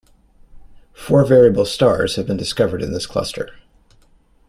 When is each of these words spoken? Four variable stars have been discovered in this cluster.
Four 0.95 1.23
variable 1.25 1.63
stars 1.63 2.15
have 2.15 2.25
been 2.25 2.35
discovered 2.35 2.81
in 2.81 2.91
this 2.91 3.05
cluster. 3.05 3.51